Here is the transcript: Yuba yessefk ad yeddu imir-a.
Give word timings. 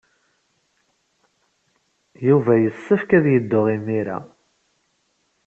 Yuba 2.27 2.53
yessefk 2.63 3.09
ad 3.17 3.25
yeddu 3.33 3.61
imir-a. 3.75 4.17